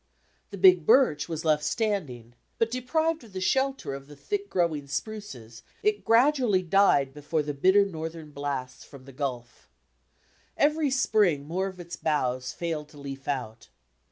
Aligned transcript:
The 0.49 0.57
big 0.57 0.83
birch 0.87 1.29
was 1.29 1.45
left 1.45 1.63
standing. 1.63 2.33
But, 2.57 2.71
deprived 2.71 3.23
of 3.23 3.33
the 3.33 3.39
shelter 3.39 3.93
of 3.93 4.07
the 4.07 4.15
thick 4.15 4.49
growing 4.49 4.87
spruces, 4.87 5.61
it 5.83 6.03
gradually 6.03 6.63
died 6.63 7.13
before 7.13 7.43
the 7.43 7.53
bitter 7.53 7.85
northern 7.85 8.31
blasts 8.31 8.83
from 8.83 9.05
the 9.05 9.13
Gulf. 9.13 9.69
Every 10.57 10.89
spring 10.89 11.47
more 11.47 11.67
of 11.67 11.79
its 11.79 11.97
boughs 11.97 12.51
failed 12.51 12.89
to 12.89 12.97
leaf 12.97 13.27
out. 13.27 13.69